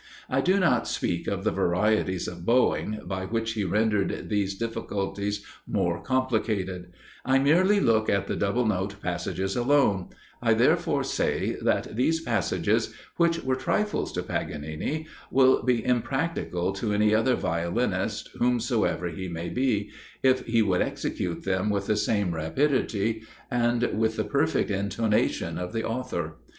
[0.27, 5.45] I do not speak of the varieties of bowing, by which he rendered these difficulties
[5.67, 6.91] more complicated,
[7.23, 10.07] I merely look at the double note passages alone,
[10.41, 16.93] I therefore say, that these passages, which were trifles to Paganini, will be impracticable to
[16.93, 19.91] any other violinist whomsoever he may be,
[20.23, 23.21] if he would execute them with the same rapidity
[23.51, 26.37] and with the perfect intonation of the author.